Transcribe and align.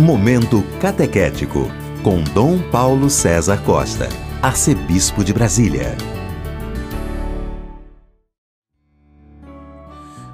Momento 0.00 0.62
Catequético, 0.80 1.68
com 2.02 2.24
Dom 2.32 2.58
Paulo 2.70 3.10
César 3.10 3.62
Costa, 3.62 4.08
Arcebispo 4.40 5.22
de 5.22 5.30
Brasília. 5.30 5.94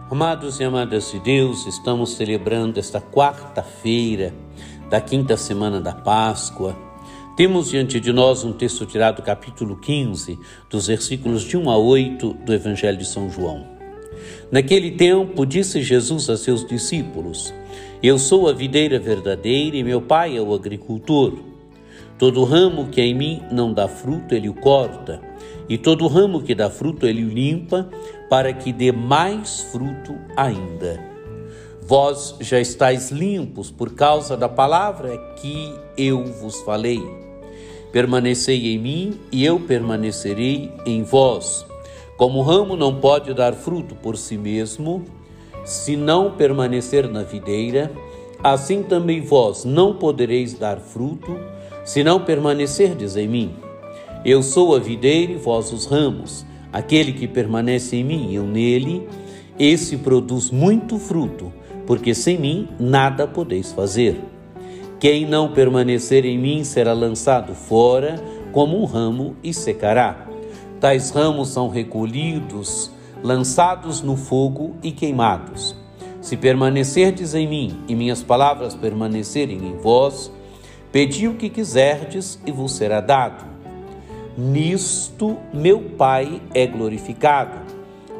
Amados 0.08 0.60
e 0.60 0.64
amadas 0.64 1.10
de 1.10 1.18
Deus, 1.18 1.66
estamos 1.66 2.14
celebrando 2.14 2.78
esta 2.78 3.00
quarta-feira 3.00 4.32
da 4.88 5.00
quinta 5.00 5.36
semana 5.36 5.80
da 5.80 5.92
Páscoa. 5.92 6.76
Temos 7.36 7.70
diante 7.70 7.98
de 7.98 8.12
nós 8.12 8.44
um 8.44 8.52
texto 8.52 8.86
tirado 8.86 9.16
do 9.16 9.22
capítulo 9.22 9.76
15, 9.80 10.38
dos 10.70 10.86
versículos 10.86 11.42
de 11.42 11.56
1 11.56 11.68
a 11.68 11.76
8 11.76 12.34
do 12.34 12.54
Evangelho 12.54 12.98
de 12.98 13.04
São 13.04 13.28
João. 13.28 13.66
Naquele 14.50 14.92
tempo, 14.92 15.44
disse 15.44 15.82
Jesus 15.82 16.30
a 16.30 16.36
seus 16.36 16.64
discípulos: 16.64 17.52
Eu 18.02 18.18
sou 18.18 18.48
a 18.48 18.52
videira 18.52 18.98
verdadeira 18.98 19.76
e 19.76 19.82
meu 19.82 20.02
pai 20.02 20.36
é 20.36 20.40
o 20.40 20.52
agricultor. 20.52 21.32
Todo 22.18 22.44
ramo 22.44 22.88
que 22.88 23.00
em 23.00 23.14
mim 23.14 23.42
não 23.50 23.72
dá 23.72 23.88
fruto, 23.88 24.34
ele 24.34 24.48
o 24.48 24.54
corta, 24.54 25.20
e 25.68 25.78
todo 25.78 26.06
ramo 26.06 26.42
que 26.42 26.54
dá 26.54 26.70
fruto, 26.70 27.06
ele 27.06 27.24
o 27.24 27.28
limpa, 27.28 27.88
para 28.28 28.52
que 28.52 28.72
dê 28.72 28.92
mais 28.92 29.60
fruto 29.72 30.14
ainda. 30.36 31.02
Vós 31.82 32.36
já 32.40 32.60
estáis 32.60 33.10
limpos 33.10 33.70
por 33.70 33.94
causa 33.94 34.36
da 34.36 34.48
palavra 34.48 35.16
que 35.36 35.74
eu 35.96 36.24
vos 36.24 36.60
falei. 36.62 37.02
Permanecei 37.92 38.74
em 38.74 38.78
mim 38.78 39.20
e 39.32 39.44
eu 39.44 39.60
permanecerei 39.60 40.70
em 40.84 41.02
vós. 41.02 41.66
Como 42.16 42.40
o 42.40 42.42
ramo 42.42 42.76
não 42.76 43.00
pode 43.00 43.32
dar 43.32 43.54
fruto 43.54 43.94
por 43.94 44.16
si 44.16 44.36
mesmo, 44.36 45.04
se 45.66 45.96
não 45.96 46.30
permanecer 46.30 47.08
na 47.08 47.24
videira, 47.24 47.90
assim 48.40 48.84
também 48.84 49.20
vós 49.20 49.64
não 49.64 49.96
podereis 49.96 50.54
dar 50.54 50.78
fruto, 50.78 51.36
se 51.84 52.04
não 52.04 52.20
permanecerdes 52.20 53.16
em 53.16 53.26
mim. 53.26 53.54
Eu 54.24 54.44
sou 54.44 54.76
a 54.76 54.78
videira 54.78 55.32
e 55.32 55.36
vós 55.36 55.72
os 55.72 55.84
ramos. 55.84 56.46
Aquele 56.72 57.12
que 57.12 57.26
permanece 57.26 57.96
em 57.96 58.04
mim 58.04 58.30
e 58.30 58.36
eu 58.36 58.44
nele, 58.44 59.08
esse 59.58 59.96
produz 59.96 60.52
muito 60.52 60.98
fruto, 61.00 61.52
porque 61.84 62.14
sem 62.14 62.38
mim 62.38 62.68
nada 62.78 63.26
podeis 63.26 63.72
fazer. 63.72 64.20
Quem 65.00 65.26
não 65.26 65.52
permanecer 65.52 66.24
em 66.24 66.38
mim 66.38 66.62
será 66.62 66.92
lançado 66.92 67.54
fora 67.54 68.22
como 68.52 68.80
um 68.80 68.84
ramo 68.84 69.34
e 69.42 69.52
secará. 69.52 70.28
Tais 70.78 71.10
ramos 71.10 71.48
são 71.48 71.68
recolhidos, 71.68 72.90
lançados 73.22 74.02
no 74.02 74.16
fogo 74.16 74.76
e 74.82 74.92
queimados. 74.92 75.74
Se 76.20 76.36
permanecerdes 76.36 77.34
em 77.34 77.46
mim 77.46 77.80
e 77.88 77.94
minhas 77.94 78.22
palavras 78.22 78.74
permanecerem 78.74 79.58
em 79.58 79.76
vós, 79.76 80.30
pedi 80.90 81.28
o 81.28 81.34
que 81.34 81.48
quiserdes 81.48 82.38
e 82.46 82.52
vos 82.52 82.72
será 82.72 83.00
dado. 83.00 83.44
Nisto 84.36 85.36
meu 85.52 85.80
Pai 85.96 86.42
é 86.52 86.66
glorificado, 86.66 87.58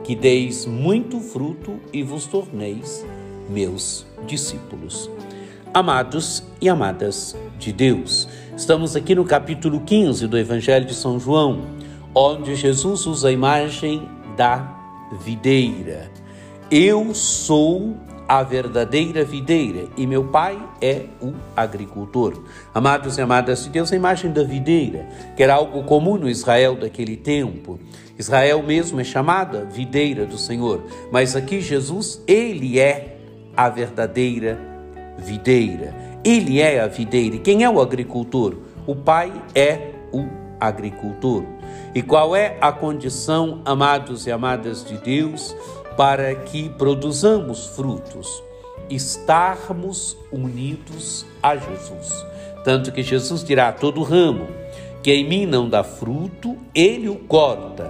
que 0.05 0.14
deis 0.14 0.67
muito 0.67 1.20
fruto 1.20 1.80
e 1.92 2.02
vos 2.02 2.27
torneis 2.27 3.05
meus 3.48 4.06
discípulos. 4.27 5.11
Amados 5.74 6.42
e 6.61 6.69
amadas 6.69 7.36
de 7.58 7.72
Deus, 7.72 8.28
estamos 8.56 8.97
aqui 8.97 9.14
no 9.14 9.24
capítulo 9.24 9.80
15 9.80 10.27
do 10.27 10.39
Evangelho 10.39 10.86
de 10.86 10.94
São 10.94 11.19
João 11.20 11.77
onde 12.19 12.55
Jesus 12.55 13.05
usa 13.05 13.28
a 13.28 13.33
imagem 13.33 14.08
da 14.39 14.76
videira. 15.12 16.11
Eu 16.71 17.15
sou 17.15 17.97
a 18.29 18.43
verdadeira 18.43 19.25
videira 19.25 19.89
e 19.97 20.07
meu 20.07 20.25
pai 20.25 20.59
é 20.81 21.07
o 21.23 21.33
agricultor. 21.57 22.43
Amados 22.75 23.19
e 23.19 23.21
amadas 23.21 23.65
de 23.65 23.71
Deus, 23.71 23.93
a 23.93 23.97
imagem 23.97 24.33
da 24.33 24.43
videira, 24.43 25.09
que 25.37 25.43
era 25.43 25.55
algo 25.55 25.85
comum 25.85 26.17
no 26.17 26.29
Israel 26.29 26.75
daquele 26.75 27.17
tempo. 27.17 27.79
Israel 28.19 28.63
mesmo 28.63 29.01
é 29.01 29.05
chamada 29.05 29.64
videira 29.64 30.27
do 30.27 30.39
Senhor, 30.39 30.83
mas 31.13 31.36
aqui 31.36 31.61
Jesus, 31.61 32.20
ele 32.27 32.80
é 32.80 33.17
a 33.57 33.69
verdadeira 33.69 34.59
videira. 35.19 35.95
Ele 36.25 36.61
é 36.61 36.80
a 36.80 36.89
videira. 36.89 37.36
E 37.36 37.39
quem 37.39 37.63
é 37.63 37.70
o 37.70 37.80
agricultor? 37.80 38.57
O 38.86 38.97
pai 38.97 39.33
é 39.55 39.92
o 40.13 40.45
agricultor. 40.61 41.44
E 41.94 42.02
qual 42.02 42.34
é 42.34 42.56
a 42.61 42.72
condição, 42.72 43.61
amados 43.64 44.27
e 44.27 44.33
amadas 44.33 44.84
de 44.84 44.98
Deus, 44.98 45.56
para 45.96 46.34
que 46.34 46.68
produzamos 46.70 47.67
frutos? 47.67 48.42
Estarmos 48.89 50.17
unidos 50.30 51.27
a 51.42 51.56
Jesus. 51.56 52.12
Tanto 52.64 52.92
que 52.92 53.02
Jesus 53.02 53.42
dirá: 53.42 53.72
todo 53.72 54.02
ramo 54.02 54.46
que 55.06 55.12
em 55.12 55.24
mim 55.24 55.46
não 55.46 55.68
dá 55.68 55.84
fruto, 55.84 56.56
ele 56.74 57.08
o 57.08 57.14
corta. 57.14 57.84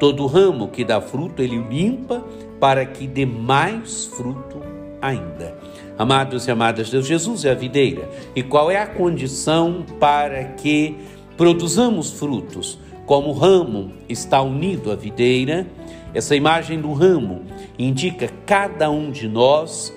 Todo 0.00 0.26
ramo 0.26 0.68
que 0.68 0.82
dá 0.82 0.98
fruto, 0.98 1.42
ele 1.42 1.58
o 1.58 1.68
limpa, 1.68 2.24
para 2.58 2.86
que 2.86 3.06
dê 3.06 3.26
mais 3.26 4.06
fruto 4.06 4.62
ainda. 5.02 5.54
Amados 5.98 6.46
e 6.46 6.50
amadas 6.50 6.86
de 6.86 6.92
Deus, 6.92 7.06
Jesus 7.06 7.44
é 7.44 7.50
a 7.50 7.54
videira. 7.54 8.08
E 8.34 8.42
qual 8.42 8.70
é 8.70 8.78
a 8.78 8.86
condição 8.86 9.84
para 10.00 10.42
que 10.42 10.96
produzamos 11.36 12.12
frutos? 12.12 12.78
Como 13.06 13.30
o 13.30 13.32
ramo 13.32 13.92
está 14.08 14.40
unido 14.40 14.90
à 14.90 14.96
videira, 14.96 15.66
essa 16.14 16.34
imagem 16.34 16.80
do 16.80 16.92
ramo 16.92 17.42
indica 17.78 18.30
cada 18.46 18.90
um 18.90 19.10
de 19.10 19.28
nós 19.28 19.92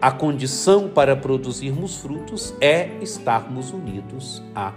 a 0.00 0.10
condição 0.10 0.88
para 0.88 1.16
produzirmos 1.16 1.96
frutos 1.96 2.54
é 2.60 2.90
estarmos 3.00 3.72
unidos 3.72 4.42
a 4.54 4.72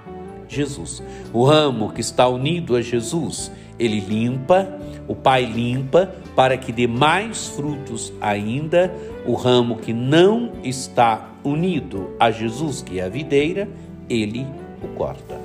Jesus. 0.47 1.01
O 1.33 1.43
ramo 1.43 1.91
que 1.91 2.01
está 2.01 2.27
unido 2.27 2.75
a 2.75 2.81
Jesus, 2.81 3.51
ele 3.79 3.99
limpa, 3.99 4.67
o 5.07 5.15
Pai 5.15 5.45
limpa 5.45 6.13
para 6.35 6.57
que 6.57 6.71
dê 6.71 6.87
mais 6.87 7.47
frutos 7.47 8.13
ainda. 8.21 8.93
O 9.25 9.33
ramo 9.33 9.77
que 9.77 9.93
não 9.93 10.51
está 10.63 11.31
unido 11.43 12.11
a 12.19 12.31
Jesus, 12.31 12.81
que 12.81 12.99
é 12.99 13.03
a 13.03 13.09
videira, 13.09 13.67
ele 14.09 14.45
o 14.83 14.87
corta. 14.89 15.40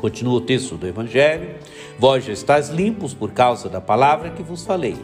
Continua 0.00 0.34
o 0.34 0.40
texto 0.40 0.76
do 0.76 0.86
Evangelho. 0.86 1.50
Vós 1.98 2.24
já 2.24 2.32
estáis 2.32 2.70
limpos 2.70 3.12
por 3.12 3.32
causa 3.32 3.68
da 3.68 3.82
palavra 3.82 4.30
que 4.30 4.42
vos 4.42 4.64
falei. 4.64 4.96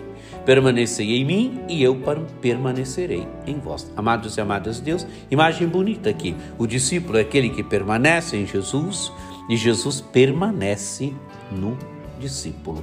Permanecei 0.47 1.17
em 1.17 1.25
mim 1.25 1.61
e 1.69 1.83
eu 1.83 2.01
permanecerei 2.41 3.29
em 3.47 3.59
vós. 3.59 3.93
Amados 3.95 4.39
e 4.39 4.41
amadas 4.41 4.77
de 4.77 4.83
Deus, 4.83 5.06
imagem 5.31 5.69
bonita 5.69 6.09
aqui. 6.09 6.35
O 6.56 6.67
discípulo 6.67 7.19
é 7.19 7.21
aquele 7.21 7.51
que 7.51 7.62
permanece 7.62 8.39
em 8.39 8.47
Jesus 8.47 9.12
e 9.51 9.56
Jesus 9.56 10.01
permanece 10.01 11.12
no 11.53 11.77
discípulo. 12.19 12.83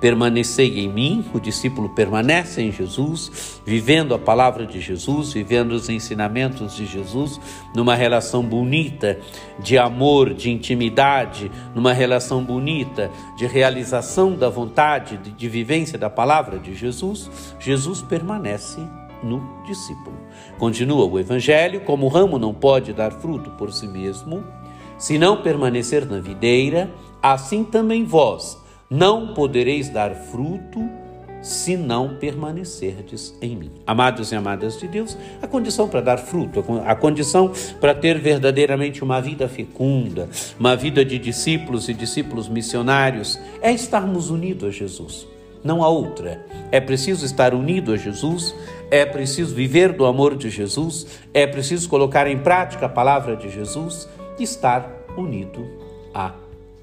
Permanecei 0.00 0.78
em 0.78 0.88
mim, 0.88 1.24
o 1.34 1.40
discípulo 1.40 1.88
permanece 1.88 2.62
em 2.62 2.70
Jesus, 2.70 3.60
vivendo 3.66 4.14
a 4.14 4.18
palavra 4.18 4.64
de 4.64 4.80
Jesus, 4.80 5.32
vivendo 5.32 5.72
os 5.72 5.88
ensinamentos 5.88 6.76
de 6.76 6.86
Jesus, 6.86 7.40
numa 7.74 7.96
relação 7.96 8.44
bonita 8.44 9.18
de 9.58 9.76
amor, 9.76 10.32
de 10.34 10.50
intimidade, 10.50 11.50
numa 11.74 11.92
relação 11.92 12.44
bonita 12.44 13.10
de 13.36 13.44
realização 13.46 14.36
da 14.36 14.48
vontade, 14.48 15.16
de, 15.16 15.32
de 15.32 15.48
vivência 15.48 15.98
da 15.98 16.08
palavra 16.08 16.60
de 16.60 16.76
Jesus. 16.76 17.28
Jesus 17.58 18.00
permanece 18.00 18.80
no 19.20 19.42
discípulo. 19.66 20.16
Continua 20.58 21.06
o 21.06 21.18
Evangelho: 21.18 21.80
como 21.80 22.06
o 22.06 22.08
ramo 22.08 22.38
não 22.38 22.54
pode 22.54 22.92
dar 22.92 23.10
fruto 23.10 23.50
por 23.50 23.72
si 23.72 23.88
mesmo, 23.88 24.44
se 24.96 25.18
não 25.18 25.42
permanecer 25.42 26.06
na 26.06 26.20
videira, 26.20 26.88
assim 27.20 27.64
também 27.64 28.04
vós 28.04 28.67
não 28.90 29.34
podereis 29.34 29.88
dar 29.88 30.14
fruto 30.14 30.80
se 31.42 31.76
não 31.76 32.16
permanecerdes 32.16 33.34
em 33.40 33.56
mim. 33.56 33.70
Amados 33.86 34.32
e 34.32 34.34
amadas 34.34 34.78
de 34.78 34.88
Deus, 34.88 35.16
a 35.40 35.46
condição 35.46 35.88
para 35.88 36.00
dar 36.00 36.18
fruto, 36.18 36.64
a 36.84 36.94
condição 36.94 37.52
para 37.80 37.94
ter 37.94 38.18
verdadeiramente 38.18 39.04
uma 39.04 39.20
vida 39.20 39.48
fecunda, 39.48 40.28
uma 40.58 40.74
vida 40.74 41.04
de 41.04 41.18
discípulos 41.18 41.88
e 41.88 41.94
discípulos 41.94 42.48
missionários, 42.48 43.38
é 43.60 43.72
estarmos 43.72 44.30
unidos 44.30 44.68
a 44.68 44.72
Jesus. 44.72 45.28
Não 45.62 45.82
há 45.82 45.88
outra. 45.88 46.44
É 46.70 46.80
preciso 46.80 47.24
estar 47.24 47.54
unido 47.54 47.92
a 47.92 47.96
Jesus, 47.96 48.54
é 48.90 49.04
preciso 49.04 49.54
viver 49.54 49.92
do 49.92 50.06
amor 50.06 50.36
de 50.36 50.50
Jesus, 50.50 51.06
é 51.32 51.46
preciso 51.46 51.88
colocar 51.88 52.26
em 52.26 52.38
prática 52.38 52.86
a 52.86 52.88
palavra 52.88 53.36
de 53.36 53.50
Jesus 53.50 54.08
estar 54.38 55.04
unido 55.16 55.66
a 56.14 56.32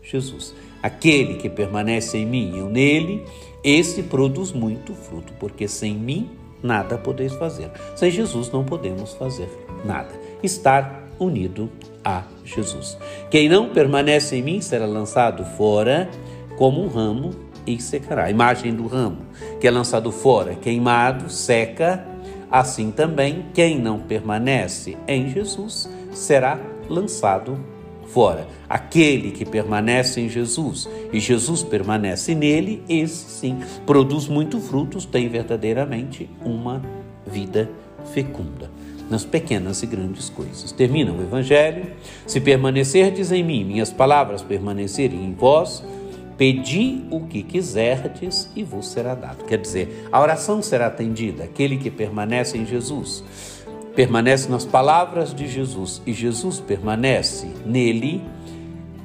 Jesus. 0.02 0.54
Aquele 0.86 1.34
que 1.34 1.50
permanece 1.50 2.16
em 2.20 2.28
mim 2.28 2.52
e 2.54 2.60
eu 2.60 2.70
nele, 2.70 3.26
esse 3.64 4.04
produz 4.04 4.52
muito 4.52 4.94
fruto, 4.94 5.34
porque 5.40 5.68
sem 5.68 5.96
mim 5.96 6.30
nada 6.62 6.96
podeis 6.96 7.34
fazer. 7.34 7.72
Sem 7.96 8.12
Jesus 8.12 8.52
não 8.52 8.64
podemos 8.64 9.16
fazer 9.16 9.50
nada. 9.84 10.12
Estar 10.44 11.10
unido 11.18 11.72
a 12.04 12.22
Jesus. 12.44 13.00
Quem 13.32 13.50
não 13.50 13.70
permanece 13.70 14.36
em 14.36 14.44
mim 14.44 14.62
será 14.62 14.86
lançado 14.86 15.44
fora 15.58 16.08
como 16.56 16.84
um 16.84 16.88
ramo 16.88 17.32
e 17.66 17.82
secará. 17.82 18.26
A 18.26 18.30
imagem 18.30 18.72
do 18.72 18.86
ramo 18.86 19.26
que 19.60 19.68
é 19.68 19.72
lançado 19.72 20.12
fora, 20.12 20.54
queimado, 20.54 21.32
seca, 21.32 22.06
assim 22.52 22.92
também 22.92 23.48
quem 23.56 23.80
não 23.80 24.02
permanece 24.02 24.96
em 25.08 25.32
Jesus 25.32 25.90
será 26.12 26.60
lançado 26.88 27.56
fora. 27.56 27.75
Aquele 28.70 29.32
que 29.32 29.46
permanece 29.46 30.22
em 30.22 30.30
Jesus 30.30 30.90
e 31.12 31.20
Jesus 31.20 31.64
permanece 31.64 32.34
nele, 32.34 32.82
esse 32.88 33.30
sim 33.30 33.60
produz 33.86 34.28
muito 34.28 34.60
frutos, 34.60 35.06
tem 35.06 35.28
verdadeiramente 35.28 36.30
uma 36.44 36.82
vida 37.26 37.70
fecunda 38.14 38.70
nas 39.10 39.24
pequenas 39.24 39.84
e 39.84 39.86
grandes 39.86 40.30
coisas. 40.30 40.72
Termina 40.72 41.12
o 41.12 41.22
Evangelho: 41.22 41.92
Se 42.26 42.40
permanecerdes 42.40 43.32
em 43.32 43.44
mim, 43.44 43.64
minhas 43.64 43.92
palavras 43.92 44.42
permanecerem 44.42 45.24
em 45.24 45.34
vós, 45.34 45.84
pedi 46.38 47.04
o 47.10 47.22
que 47.22 47.44
quiserdes 47.44 48.50
e 48.56 48.64
vos 48.64 48.88
será 48.88 49.16
dado. 49.16 49.46
Quer 49.46 49.60
dizer, 49.60 50.08
a 50.12 50.20
oração 50.22 50.62
será 50.62 50.88
atendida. 50.88 51.44
Aquele 51.44 51.78
que 51.78 51.90
permanece 51.90 52.58
em 52.58 52.66
Jesus, 52.66 53.24
permanece 53.96 54.50
nas 54.50 54.66
palavras 54.66 55.34
de 55.34 55.48
Jesus 55.48 56.02
e 56.06 56.14
Jesus 56.14 56.60
permanece 56.60 57.48
nele, 57.66 58.22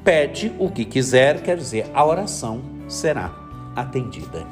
pede 0.03 0.51
o 0.59 0.69
que 0.69 0.83
quiser, 0.83 1.41
quer 1.41 1.57
dizer, 1.57 1.89
a 1.93 2.05
oração 2.05 2.61
será 2.87 3.33
atendida. 3.75 4.45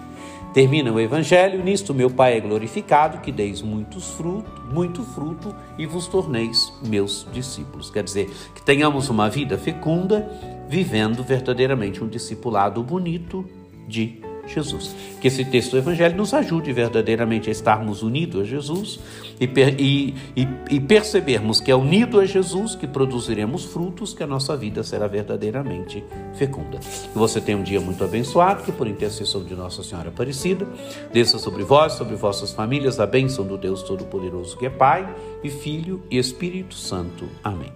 Termina 0.53 0.91
o 0.91 0.99
evangelho, 0.99 1.63
nisto 1.63 1.93
meu 1.93 2.09
Pai 2.09 2.37
é 2.37 2.39
glorificado, 2.39 3.19
que 3.19 3.31
deis 3.31 3.61
muitos 3.61 4.11
frutos, 4.11 4.51
muito 4.73 5.03
fruto 5.03 5.53
e 5.77 5.85
vos 5.85 6.07
torneis 6.07 6.73
meus 6.83 7.27
discípulos. 7.31 7.91
Quer 7.91 8.03
dizer, 8.03 8.29
que 8.55 8.61
tenhamos 8.63 9.09
uma 9.09 9.29
vida 9.29 9.57
fecunda, 9.57 10.27
vivendo 10.67 11.23
verdadeiramente 11.23 12.03
um 12.03 12.07
discipulado 12.07 12.81
bonito 12.81 13.45
de 13.87 14.21
Jesus. 14.53 14.95
Que 15.21 15.27
esse 15.27 15.45
texto 15.45 15.71
do 15.71 15.77
Evangelho 15.77 16.15
nos 16.15 16.33
ajude 16.33 16.71
verdadeiramente 16.73 17.49
a 17.49 17.51
estarmos 17.51 18.01
unidos 18.01 18.41
a 18.41 18.43
Jesus 18.43 18.99
e, 19.39 19.45
e, 19.45 20.15
e, 20.35 20.47
e, 20.69 20.79
percebermos 20.79 21.59
que 21.59 21.71
é 21.71 21.75
unido 21.75 22.19
a 22.19 22.25
Jesus 22.25 22.75
que 22.75 22.87
produziremos 22.87 23.65
frutos, 23.65 24.13
que 24.13 24.23
a 24.23 24.27
nossa 24.27 24.55
vida 24.55 24.83
será 24.83 25.07
verdadeiramente 25.07 26.03
fecunda. 26.33 26.79
Que 26.79 27.17
você 27.17 27.39
tenha 27.39 27.57
um 27.57 27.63
dia 27.63 27.79
muito 27.79 28.03
abençoado, 28.03 28.63
que 28.63 28.71
por 28.71 28.87
intercessão 28.87 29.43
de 29.43 29.55
Nossa 29.55 29.83
Senhora 29.83 30.09
Aparecida, 30.09 30.67
desça 31.11 31.37
sobre 31.37 31.63
vós, 31.63 31.93
sobre 31.93 32.15
vossas 32.15 32.51
famílias, 32.51 32.99
a 32.99 33.05
bênção 33.05 33.45
do 33.45 33.57
Deus 33.57 33.83
Todo-Poderoso 33.83 34.57
que 34.57 34.65
é 34.65 34.69
Pai 34.69 35.07
e 35.43 35.49
Filho 35.49 36.03
e 36.09 36.17
Espírito 36.17 36.75
Santo. 36.75 37.27
Amém. 37.43 37.71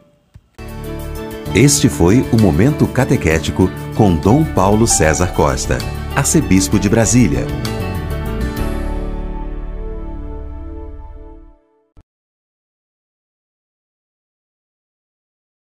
Este 1.56 1.88
foi 1.88 2.22
o 2.32 2.42
Momento 2.42 2.88
Catequético 2.88 3.70
com 3.96 4.16
Dom 4.16 4.44
Paulo 4.44 4.88
César 4.88 5.34
Costa 5.34 5.78
arcebispo 6.16 6.80
de 6.80 6.90
Brasília. 6.90 7.46